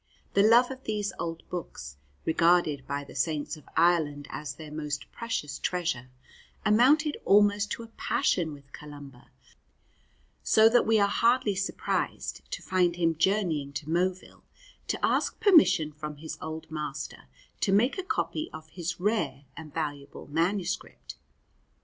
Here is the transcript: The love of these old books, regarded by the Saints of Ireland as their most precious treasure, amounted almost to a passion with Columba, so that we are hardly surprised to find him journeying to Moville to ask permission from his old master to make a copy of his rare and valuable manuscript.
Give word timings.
The 0.33 0.41
love 0.41 0.71
of 0.71 0.85
these 0.85 1.13
old 1.19 1.47
books, 1.51 1.95
regarded 2.25 2.87
by 2.87 3.03
the 3.03 3.13
Saints 3.13 3.55
of 3.55 3.69
Ireland 3.77 4.25
as 4.31 4.55
their 4.55 4.71
most 4.71 5.11
precious 5.11 5.59
treasure, 5.59 6.09
amounted 6.65 7.17
almost 7.23 7.69
to 7.73 7.83
a 7.83 7.87
passion 7.87 8.51
with 8.51 8.73
Columba, 8.73 9.29
so 10.41 10.67
that 10.69 10.87
we 10.87 10.99
are 10.99 11.07
hardly 11.07 11.53
surprised 11.53 12.41
to 12.49 12.63
find 12.63 12.95
him 12.95 13.15
journeying 13.15 13.73
to 13.73 13.85
Moville 13.89 14.41
to 14.87 15.05
ask 15.05 15.39
permission 15.39 15.91
from 15.91 16.15
his 16.17 16.35
old 16.41 16.71
master 16.71 17.25
to 17.59 17.71
make 17.71 17.99
a 17.99 18.03
copy 18.03 18.49
of 18.51 18.69
his 18.69 18.99
rare 18.99 19.45
and 19.55 19.71
valuable 19.71 20.25
manuscript. 20.31 21.15